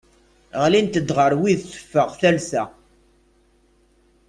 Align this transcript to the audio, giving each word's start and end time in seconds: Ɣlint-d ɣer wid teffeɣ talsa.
Ɣlint-d 0.63 1.09
ɣer 1.17 1.31
wid 1.41 1.59
teffeɣ 1.63 2.09
talsa. 2.19 2.63